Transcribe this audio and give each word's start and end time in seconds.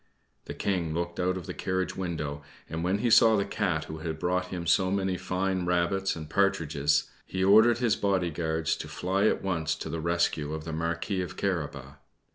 The 0.45 0.55
King 0.55 0.95
looked 0.95 1.19
out 1.19 1.37
of 1.37 1.45
the 1.45 1.53
carriage 1.53 1.95
window, 1.95 2.41
and 2.67 2.83
when 2.83 2.97
he 2.97 3.11
saw 3.11 3.35
the 3.37 3.45
Cat 3.45 3.83
who 3.85 3.99
had 3.99 4.17
brought 4.17 4.47
him 4.47 4.65
so 4.65 4.89
many 4.89 5.15
fine 5.15 5.63
rabbits 5.67 6.15
and 6.15 6.27
partridges, 6.27 7.11
he 7.23 7.43
ordered 7.43 7.77
his 7.77 7.95
bodyguards 7.95 8.75
to 8.77 8.87
fly 8.87 9.27
at 9.27 9.43
once 9.43 9.75
to 9.75 9.89
the 9.91 10.01
rescue 10.01 10.53
of 10.55 10.63
the 10.63 10.73
Marquis 10.73 11.21
of 11.21 11.37
Carabas. 11.37 11.97